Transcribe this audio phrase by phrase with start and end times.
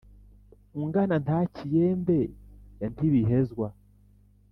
[0.79, 2.19] ungana ntakiyende
[2.79, 3.67] ya ntibihezwa